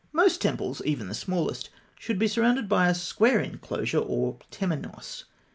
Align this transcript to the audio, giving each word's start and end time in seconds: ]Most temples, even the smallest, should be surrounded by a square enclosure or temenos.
]Most 0.21 0.41
temples, 0.41 0.81
even 0.83 1.09
the 1.09 1.13
smallest, 1.13 1.69
should 1.99 2.17
be 2.17 2.27
surrounded 2.27 2.67
by 2.67 2.89
a 2.89 2.95
square 2.95 3.39
enclosure 3.39 3.99
or 3.99 4.39
temenos. 4.49 5.25